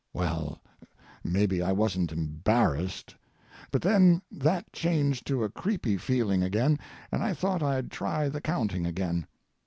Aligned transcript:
Well, 0.15 0.57
maybe 1.23 1.61
I 1.61 1.71
wasn't 1.71 2.11
embarrassed! 2.11 3.13
But 3.69 3.83
then 3.83 4.23
that 4.31 4.73
changed 4.73 5.27
to 5.27 5.43
a 5.43 5.49
creepy 5.51 5.95
feeling 5.95 6.41
again, 6.41 6.79
and 7.11 7.21
I 7.21 7.35
thought 7.35 7.61
I'd 7.61 7.91
try 7.91 8.27
the 8.27 8.41
counting 8.41 8.87
again. 8.87 9.27